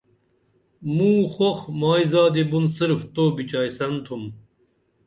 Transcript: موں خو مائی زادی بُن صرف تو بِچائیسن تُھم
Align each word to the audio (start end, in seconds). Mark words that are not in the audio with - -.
موں 0.95 1.19
خو 1.33 1.49
مائی 1.79 2.03
زادی 2.11 2.43
بُن 2.49 2.65
صرف 2.77 2.99
تو 3.13 3.23
بِچائیسن 3.35 3.93
تُھم 4.05 4.23